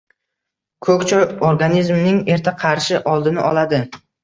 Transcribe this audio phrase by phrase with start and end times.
[0.87, 3.85] Ko‘k choy organizmning erta qarishi oldini oladi.